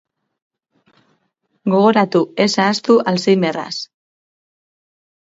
[1.73, 3.75] Gogoratu, ez ahaztu alzheimerraz!